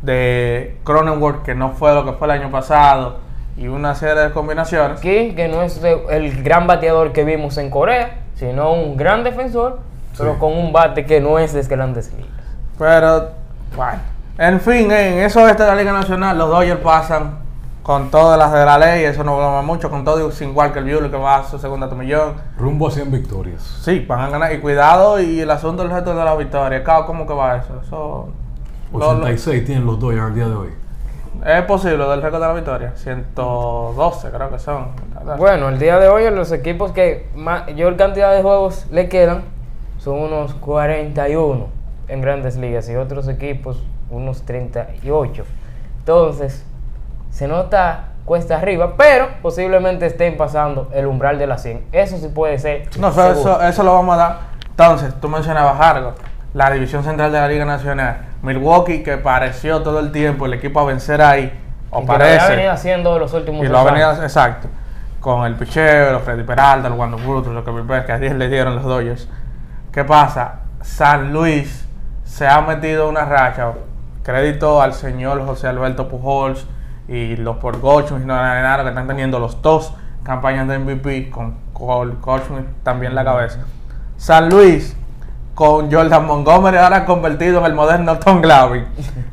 de 0.00 0.78
Cronenworth, 0.84 1.42
que 1.42 1.54
no 1.54 1.70
fue 1.70 1.94
lo 1.94 2.04
que 2.04 2.12
fue 2.12 2.26
el 2.26 2.30
año 2.32 2.50
pasado, 2.50 3.18
y 3.56 3.68
una 3.68 3.94
serie 3.94 4.22
de 4.22 4.30
combinaciones. 4.32 4.98
Aquí, 4.98 5.34
que 5.34 5.48
no 5.48 5.62
es 5.62 5.80
el 5.82 6.42
gran 6.42 6.66
bateador 6.66 7.12
que 7.12 7.24
vimos 7.24 7.58
en 7.58 7.70
Corea, 7.70 8.18
sino 8.34 8.72
un 8.72 8.96
gran 8.96 9.24
defensor, 9.24 9.80
pero 10.16 10.38
con 10.38 10.52
un 10.52 10.72
bate 10.72 11.04
que 11.04 11.20
no 11.20 11.38
es 11.38 11.52
de 11.52 11.62
grandes 11.62 12.12
ligas. 12.12 12.30
Pero, 12.78 13.30
bueno. 13.76 14.00
En 14.38 14.60
fin, 14.60 14.90
en 14.90 15.18
eso 15.18 15.46
este 15.46 15.62
de 15.62 15.68
la 15.68 15.76
Liga 15.76 15.92
Nacional, 15.92 16.38
los 16.38 16.48
Dodgers 16.48 16.80
pasan 16.80 17.41
con 17.82 18.10
todas 18.10 18.38
las 18.38 18.52
de 18.52 18.64
la 18.64 18.78
ley, 18.78 19.04
eso 19.04 19.24
no 19.24 19.36
broma 19.36 19.62
mucho, 19.62 19.90
con 19.90 20.04
todo 20.04 20.28
y 20.28 20.32
sin 20.32 20.54
Walker 20.56 20.82
Buehler 20.84 21.10
que 21.10 21.16
va 21.16 21.38
a 21.38 21.44
su 21.44 21.58
segunda 21.58 21.88
tomillón. 21.88 22.34
Rumbo 22.56 22.88
a 22.88 22.90
100 22.92 23.10
victorias. 23.10 23.62
Sí, 23.82 24.04
van 24.06 24.20
a 24.20 24.28
ganar. 24.28 24.52
Y 24.52 24.60
cuidado, 24.60 25.20
y 25.20 25.40
el 25.40 25.50
asunto 25.50 25.82
del 25.82 25.90
resto 25.90 26.14
de 26.14 26.24
la 26.24 26.34
victoria. 26.36 26.84
Cao, 26.84 27.06
¿Cómo 27.06 27.26
que 27.26 27.34
va 27.34 27.56
eso? 27.56 27.80
Eso. 27.84 28.28
lo- 28.92 28.98
lo- 28.98 29.06
86 29.24 29.64
tienen 29.64 29.84
los 29.86 29.98
Dodgers 29.98 30.22
al 30.26 30.34
día 30.34 30.48
de 30.48 30.54
hoy. 30.54 30.68
es 31.44 31.62
posible 31.62 32.04
del 32.06 32.22
récord 32.22 32.40
de 32.40 32.46
la 32.46 32.52
victoria. 32.54 32.92
112 32.94 34.30
creo 34.30 34.50
que 34.50 34.58
son. 34.58 34.88
Bueno, 35.38 35.68
el 35.70 35.78
día 35.78 35.98
de 35.98 36.08
hoy 36.08 36.30
los 36.30 36.52
equipos 36.52 36.92
que 36.92 37.28
mayor 37.34 37.96
cantidad 37.96 38.32
de 38.34 38.42
juegos 38.42 38.86
le 38.92 39.08
quedan 39.08 39.42
son 39.98 40.18
unos 40.20 40.54
41 40.54 41.66
en 42.08 42.20
grandes 42.20 42.56
ligas 42.56 42.88
y 42.90 42.96
otros 42.96 43.26
equipos 43.28 43.82
unos 44.10 44.42
38. 44.42 45.44
Entonces, 46.00 46.64
se 47.32 47.48
nota 47.48 48.04
cuesta 48.24 48.58
arriba, 48.58 48.94
pero 48.96 49.28
posiblemente 49.40 50.06
estén 50.06 50.36
pasando 50.36 50.90
el 50.92 51.06
umbral 51.06 51.38
de 51.38 51.46
las 51.46 51.62
100. 51.62 51.86
Eso 51.90 52.18
sí 52.18 52.28
puede 52.28 52.58
ser. 52.58 52.88
No, 52.98 53.08
eso, 53.08 53.60
eso, 53.62 53.82
lo 53.82 53.94
vamos 53.94 54.14
a 54.14 54.18
dar. 54.18 54.38
Entonces, 54.70 55.14
tú 55.20 55.28
mencionabas 55.28 55.80
algo. 55.80 56.14
La 56.54 56.70
división 56.70 57.02
central 57.02 57.32
de 57.32 57.40
la 57.40 57.48
Liga 57.48 57.64
Nacional. 57.64 58.18
Milwaukee, 58.42 59.02
que 59.02 59.16
pareció 59.16 59.82
todo 59.82 59.98
el 59.98 60.12
tiempo 60.12 60.46
el 60.46 60.54
equipo 60.54 60.80
a 60.80 60.84
vencer 60.84 61.22
ahí. 61.22 61.58
O 61.90 61.98
Y 61.98 62.00
que 62.02 62.12
lo 62.12 62.18
parece. 62.18 62.50
venido 62.50 62.72
haciendo 62.72 63.18
los 63.18 63.32
últimos 63.32 63.64
Y 63.64 63.68
lo 63.68 63.78
ha 63.78 63.84
venido, 63.84 64.12
exacto. 64.22 64.68
Con 65.20 65.44
el 65.46 65.54
picheo, 65.54 66.12
los 66.12 66.22
Freddy 66.22 66.42
Peralta, 66.42 66.88
los 66.88 66.98
Wando 66.98 67.16
Brutus, 67.16 67.52
los 67.52 67.64
que, 67.64 68.04
que 68.06 68.12
ayer 68.12 68.34
le 68.36 68.48
dieron 68.48 68.74
los 68.76 68.84
Dodgers. 68.84 69.28
¿Qué 69.90 70.04
pasa? 70.04 70.60
San 70.82 71.32
Luis 71.32 71.88
se 72.24 72.46
ha 72.46 72.60
metido 72.60 73.08
una 73.08 73.24
racha. 73.24 73.72
Crédito 74.22 74.82
al 74.82 74.94
señor 74.94 75.44
José 75.44 75.68
Alberto 75.68 76.08
Pujols 76.08 76.66
y 77.08 77.36
los 77.36 77.56
por 77.56 77.80
Gochun 77.80 78.22
y 78.22 78.24
Nolan 78.24 78.44
Arenado 78.44 78.82
que 78.84 78.88
están 78.90 79.06
teniendo 79.06 79.38
los 79.38 79.60
dos 79.62 79.94
campañas 80.22 80.68
de 80.68 80.78
MVP 80.78 81.30
con, 81.30 81.56
con 81.72 82.20
Gochun 82.20 82.66
también 82.82 83.12
en 83.12 83.16
la 83.16 83.24
cabeza. 83.24 83.60
San 84.16 84.48
Luis 84.48 84.96
con 85.54 85.90
Jordan 85.92 86.26
Montgomery 86.26 86.78
ahora 86.78 87.04
convertido 87.04 87.58
en 87.60 87.66
el 87.66 87.74
moderno 87.74 88.18
Tom 88.18 88.40
Glavine 88.40 88.86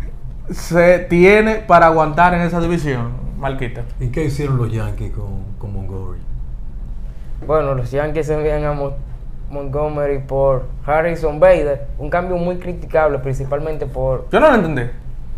se 0.51 0.99
tiene 0.99 1.55
para 1.55 1.85
aguantar 1.87 2.33
en 2.33 2.41
esa 2.41 2.59
división, 2.59 3.11
Marquita. 3.37 3.81
¿Y 3.99 4.07
qué 4.07 4.25
hicieron 4.25 4.57
los 4.57 4.71
Yankees 4.71 5.11
con, 5.13 5.43
con 5.57 5.73
Montgomery? 5.73 6.19
Bueno, 7.45 7.73
los 7.75 7.89
Yankees 7.91 8.29
envían 8.29 8.65
a 8.65 8.73
Mo- 8.73 8.93
Montgomery 9.49 10.19
por 10.19 10.65
Harrison 10.85 11.39
Bader. 11.39 11.87
Un 11.97 12.09
cambio 12.09 12.35
muy 12.37 12.57
criticable, 12.57 13.19
principalmente 13.19 13.85
por, 13.85 14.27
Yo 14.31 14.39
no 14.39 14.49
lo 14.49 14.55
entendí. 14.55 14.83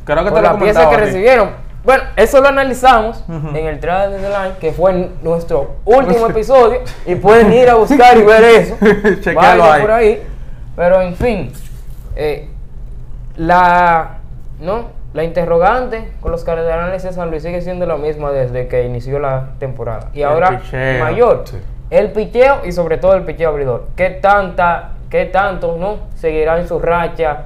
Creo 0.04 0.24
que 0.24 0.32
por 0.32 0.42
te 0.42 0.48
lo 0.48 0.54
la 0.54 0.60
pieza 0.60 0.90
que 0.90 0.98
recibieron. 0.98 1.50
Bueno, 1.84 2.04
eso 2.16 2.42
lo 2.42 2.48
analizamos 2.50 3.24
Ujú. 3.28 3.50
en 3.56 3.66
el 3.66 3.80
trailer 3.80 4.12
de 4.12 4.18
The 4.20 4.30
Line, 4.30 4.54
que 4.60 4.72
fue 4.72 5.10
nuestro 5.24 5.76
último 5.86 6.28
episodio. 6.30 6.82
Y 7.06 7.16
pueden 7.16 7.52
ir 7.54 7.70
a 7.70 7.76
buscar 7.76 8.18
y 8.18 8.22
ver 8.24 8.44
eso. 8.44 8.76
Chequealo 9.22 9.64
ahí. 9.64 9.82
por 9.82 9.92
ahí. 9.92 10.24
Pero 10.76 11.02
en 11.02 11.16
fin, 11.16 11.52
eh, 12.16 12.50
la, 13.36 14.18
¿no? 14.60 14.90
la 15.14 15.24
interrogante 15.24 16.12
con 16.22 16.32
los 16.32 16.44
Cardenales 16.44 17.04
de 17.04 17.12
San 17.14 17.30
Luis 17.30 17.44
sigue 17.44 17.62
siendo 17.62 17.86
la 17.86 17.98
misma 17.98 18.32
desde 18.32 18.68
que 18.68 18.84
inició 18.86 19.20
la 19.20 19.50
temporada. 19.60 20.10
Y 20.14 20.22
El 20.22 20.28
ahora 20.30 20.60
picheo. 20.60 21.04
mayor. 21.04 21.44
Sí. 21.46 21.58
El 21.90 22.12
picheo 22.12 22.62
y 22.64 22.72
sobre 22.72 22.98
todo 22.98 23.16
el 23.16 23.24
picheo 23.24 23.50
abridor. 23.50 23.88
¿Qué 23.98 24.10
tanta, 24.12 24.92
qué 25.10 25.26
tanto, 25.26 25.76
no? 25.78 25.98
Seguirá 26.16 26.60
en 26.60 26.68
su 26.68 26.80
racha. 26.80 27.46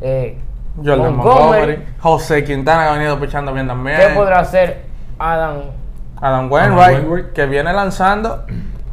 eh, 0.00 0.36
Jordan 0.76 1.16
Montgomery. 1.16 1.84
José 2.00 2.44
Quintana 2.44 2.84
que 2.84 2.88
ha 2.88 2.92
venido 2.92 3.20
pichando 3.20 3.52
bien 3.52 3.66
también. 3.66 3.96
¿Qué 3.98 4.14
podrá 4.14 4.40
hacer 4.40 4.82
Adam? 5.18 5.62
Adam 6.20 6.50
Adam 6.50 6.52
Wainwright, 6.52 7.32
que 7.32 7.46
viene 7.46 7.72
lanzando. 7.72 8.44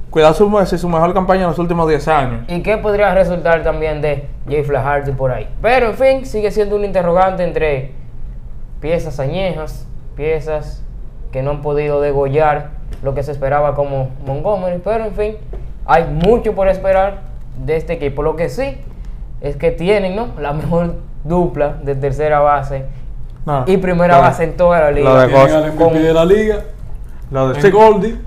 Cuidado 0.10 0.34
su, 0.34 0.78
su 0.78 0.90
mejor 0.90 1.14
campaña 1.14 1.44
en 1.44 1.48
los 1.48 1.60
últimos 1.60 1.88
10 1.88 2.08
años. 2.10 2.46
¿Y 2.50 2.62
qué 2.62 2.78
podría 2.78 3.14
resultar 3.14 3.64
también 3.64 4.02
de 4.02 4.28
Jay 4.46 4.64
Flaherty 4.64 5.12
por 5.12 5.32
ahí? 5.32 5.48
Pero 5.62 5.88
en 5.88 5.96
fin, 5.96 6.26
sigue 6.26 6.52
siendo 6.52 6.76
un 6.76 6.84
interrogante 6.84 7.46
entre 7.46 7.94
piezas 8.82 9.22
añejas, 9.22 9.88
piezas 10.18 10.84
que 11.32 11.42
no 11.42 11.52
han 11.52 11.62
podido 11.62 12.02
degollar 12.02 12.72
lo 13.04 13.14
que 13.16 13.24
se 13.24 13.32
esperaba 13.32 13.74
como 13.74 14.10
Montgomery. 14.26 14.82
Pero 14.84 15.06
en 15.06 15.14
fin, 15.14 15.38
hay 15.86 16.04
mucho 16.04 16.54
por 16.54 16.68
esperar 16.68 17.22
de 17.58 17.78
este 17.78 17.94
equipo. 17.94 18.22
Lo 18.22 18.36
que 18.36 18.50
sí 18.50 18.78
es 19.40 19.56
que 19.56 19.72
tienen 19.72 20.18
¿no? 20.18 20.28
la 20.38 20.52
mejor 20.52 20.96
dupla 21.24 21.78
de 21.84 21.96
tercera 21.96 22.40
base 22.40 22.86
No, 23.46 23.64
y 23.68 23.78
primera 23.78 24.18
base 24.20 24.44
en 24.44 24.58
toda 24.58 24.80
la 24.80 24.92
liga. 24.92 25.10
lo 25.10 25.20
de 25.20 25.28
Tienen 25.28 25.76
con- 25.76 25.94
de 25.94 26.14
la 26.14 26.26
liga, 26.26 26.58
Lo 27.32 27.50
de 27.50 27.56
en 27.56 27.62
sí, 27.62 27.72
Goldie, 27.72 28.18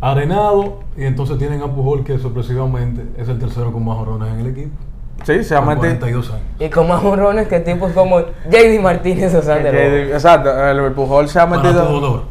Arenado, 0.00 0.78
y 0.96 1.04
entonces 1.04 1.36
tienen 1.38 1.60
a 1.62 1.66
Pujol 1.66 2.04
que 2.04 2.18
sorpresivamente 2.18 3.04
es 3.20 3.28
el 3.28 3.38
tercero 3.38 3.70
con 3.72 3.84
más 3.84 3.96
jorrones 3.98 4.32
en 4.32 4.40
el 4.40 4.46
equipo. 4.46 4.70
sí, 5.24 5.44
se 5.44 5.54
metido. 5.60 5.76
42 5.78 6.30
años. 6.30 6.42
Y 6.58 6.68
con 6.70 6.88
más 6.88 7.04
honrones 7.04 7.48
que 7.48 7.60
tipos 7.60 7.92
como 7.92 8.20
JD 8.20 8.80
Martínez 8.80 9.34
o 9.34 9.42
Sander. 9.42 9.74
Exacto, 10.12 10.50
el 10.68 10.92
Pujol 10.92 11.28
se 11.28 11.38
ha 11.38 11.46
Para 11.48 11.62
metido. 11.62 11.82
todo 11.84 12.00
dolor. 12.00 12.22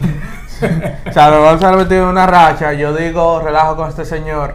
O 1.08 1.12
sea, 1.12 1.56
se 1.58 1.66
ha 1.66 1.72
metido 1.72 2.02
en 2.02 2.08
una 2.08 2.26
racha. 2.26 2.72
Yo 2.72 2.92
digo, 2.92 3.40
relajo 3.40 3.76
con 3.76 3.88
este 3.88 4.04
señor. 4.04 4.54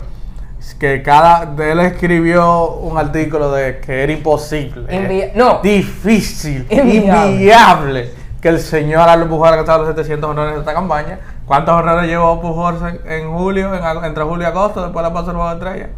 Que 0.79 1.01
cada. 1.03 1.45
de 1.45 1.71
Él 1.71 1.79
escribió 1.81 2.71
un 2.75 2.97
artículo 2.97 3.51
de 3.51 3.79
que 3.79 4.03
era 4.03 4.11
imposible. 4.11 4.85
Invi- 4.89 5.31
no. 5.35 5.59
Difícil. 5.61 6.65
Inviable. 6.69 7.31
Inviable. 7.31 8.11
Que 8.41 8.49
el 8.49 8.59
señor 8.59 9.07
Albert 9.07 9.29
Pujol 9.29 9.47
alcanzara 9.49 9.79
los 9.79 9.87
700 9.89 10.29
honores 10.29 10.53
de 10.53 10.59
esta 10.59 10.73
campaña. 10.73 11.19
¿Cuántos 11.45 11.75
honores 11.75 12.07
llevó 12.09 12.41
Pujol 12.41 12.75
en, 13.05 13.11
en 13.11 13.33
julio? 13.33 13.73
En 13.73 14.03
entre 14.03 14.23
julio 14.23 14.43
y 14.47 14.51
agosto, 14.51 14.81
después 14.81 15.03
de 15.03 15.09
la 15.09 15.13
pausa 15.13 15.27
del 15.31 15.35
juego 15.37 15.49
de 15.49 15.55
estrella. 15.57 15.89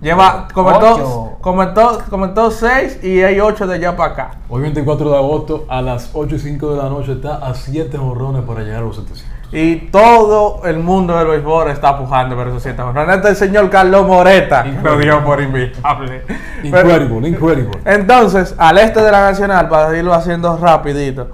Lleva. 0.00 0.46
Comentó, 0.52 1.36
comentó, 1.40 1.98
comentó 2.10 2.50
6 2.50 3.02
y 3.02 3.22
hay 3.22 3.40
8 3.40 3.66
de 3.66 3.76
allá 3.76 3.96
para 3.96 4.12
acá. 4.12 4.30
Hoy 4.48 4.62
24 4.62 5.10
de 5.10 5.16
agosto 5.16 5.64
a 5.68 5.80
las 5.80 6.10
8 6.12 6.34
y 6.36 6.38
5 6.38 6.72
de 6.72 6.82
la 6.82 6.88
noche 6.90 7.12
está 7.12 7.36
a 7.36 7.54
7 7.54 7.96
jorrones 7.96 8.42
para 8.42 8.60
llegar 8.62 8.78
a 8.82 8.86
los 8.86 8.96
700. 8.96 9.35
Y 9.52 9.76
todo 9.90 10.62
el 10.64 10.78
mundo 10.80 11.16
del 11.16 11.28
béisbol 11.28 11.70
está 11.70 11.96
pujando 11.96 12.34
por 12.34 12.48
esos 12.48 12.62
siete 12.62 12.82
honrones. 12.82 13.16
Este 13.16 13.28
el 13.28 13.36
señor 13.36 13.70
Carlos 13.70 14.06
Moreta 14.06 14.64
lo 14.64 14.98
dio 14.98 15.24
por 15.24 15.40
inviable. 15.40 16.22
Incredible, 16.64 17.28
incredible. 17.28 17.78
entonces, 17.84 18.54
al 18.58 18.76
este 18.78 19.00
de 19.00 19.10
la 19.12 19.20
Nacional, 19.30 19.68
para 19.68 19.96
irlo 19.96 20.12
haciendo 20.12 20.56
rapidito, 20.56 21.28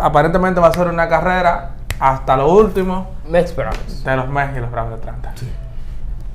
aparentemente 0.00 0.60
va 0.60 0.68
a 0.68 0.72
ser 0.72 0.88
una 0.88 1.08
carrera 1.08 1.72
hasta 2.00 2.36
lo 2.36 2.52
último 2.52 3.10
Mets 3.28 3.54
de 3.56 4.16
los 4.16 4.28
Mets 4.28 4.56
y 4.56 4.60
los 4.60 4.70
Bravos 4.70 4.90
de 4.90 4.96
Atlanta. 4.96 5.34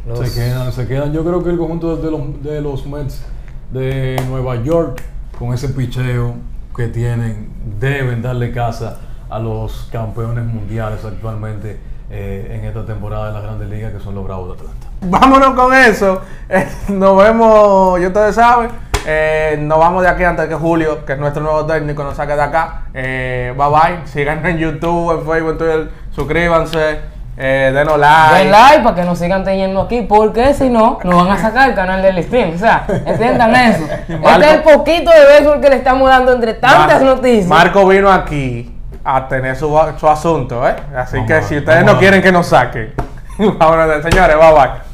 Los- 0.08 0.30
Se 0.30 0.40
quedan, 0.42 0.72
se 0.72 0.88
quedan. 0.88 1.12
Yo 1.14 1.24
creo 1.24 1.44
que 1.44 1.50
el 1.50 1.58
conjunto 1.58 1.96
de 1.98 2.12
los, 2.12 2.44
de 2.44 2.62
los 2.62 2.86
Mets 2.86 3.24
de 3.72 4.22
Nueva 4.30 4.56
York, 4.58 5.02
con 5.40 5.54
ese 5.54 5.70
picheo 5.70 6.36
que 6.76 6.88
tienen, 6.88 7.50
deben 7.80 8.22
darle 8.22 8.52
casa 8.52 8.98
a 9.34 9.40
los 9.40 9.90
campeones 9.92 10.46
mundiales 10.46 11.04
actualmente 11.04 11.80
eh, 12.12 12.52
en 12.60 12.66
esta 12.66 12.86
temporada 12.86 13.28
de 13.28 13.34
las 13.34 13.44
Grandes 13.44 13.70
Ligas, 13.70 13.92
que 13.94 14.00
son 14.00 14.14
los 14.16 14.24
Bravos 14.24 14.50
de 14.50 14.54
Atlanta. 14.64 14.88
vámonos 15.02 15.54
con 15.56 15.74
eso. 15.74 16.22
Eh, 16.50 16.68
nos 16.90 17.18
vemos, 17.18 18.00
y 18.00 18.06
ustedes 18.06 18.36
saben. 18.36 18.70
eh, 19.08 19.58
nos 19.60 19.80
vamos 19.80 20.04
de 20.04 20.10
aquí 20.10 20.24
antes 20.24 20.48
que 20.48 20.54
Julio, 20.56 21.04
que 21.06 21.14
es 21.14 21.20
nuestro 21.20 21.42
nuevo 21.42 21.66
técnico, 21.66 22.04
nos 22.04 22.16
saque 22.16 22.36
de 22.36 22.42
acá. 22.42 22.84
Eh, 22.94 23.54
bye 23.58 23.68
bye. 23.70 24.06
Síganos 24.08 24.46
en 24.46 24.58
YouTube, 24.60 25.12
en 25.20 25.26
Facebook, 25.26 25.52
en 25.52 25.58
Twitter. 25.58 25.90
Suscríbanse. 26.12 27.00
Eh, 27.36 27.72
denos 27.74 27.98
like. 27.98 28.44
Den 28.44 28.52
like 28.52 28.84
para 28.84 28.96
que 28.96 29.04
nos 29.04 29.18
sigan 29.18 29.44
teniendo 29.44 29.82
aquí, 29.82 30.04
porque 30.04 30.54
si 30.54 30.70
no, 30.70 31.00
nos 31.04 31.16
van 31.28 31.32
a 31.36 31.42
sacar 31.42 31.70
el 31.70 31.76
canal 31.76 32.00
del 32.04 32.22
stream. 32.24 32.54
O 32.54 32.58
sea, 32.60 32.86
entiendan 32.88 33.56
eso. 33.56 33.84
Marco- 34.22 34.30
Este 34.30 34.46
es 34.46 34.54
el 34.54 34.62
poquito 34.62 35.10
de 35.12 35.26
béisbol 35.26 35.60
que 35.60 35.70
le 35.70 35.78
estamos 35.78 36.08
dando 36.08 36.32
entre 36.34 36.54
tantas 36.54 37.02
noticias. 37.02 37.48
Marco 37.48 37.88
vino 37.88 38.12
aquí 38.12 38.70
a 39.04 39.28
tener 39.28 39.56
su, 39.56 39.68
su 40.00 40.08
asunto, 40.08 40.68
¿eh? 40.68 40.76
Así 40.96 41.18
Vamos 41.18 41.32
que 41.32 41.42
si 41.44 41.58
ustedes 41.58 41.84
no 41.86 41.98
quieren 41.98 42.22
que 42.22 42.32
nos 42.32 42.48
saquen, 42.48 42.94
vámonos, 43.38 44.04
señores, 44.04 44.38
bye 44.38 44.52
bye. 44.54 44.93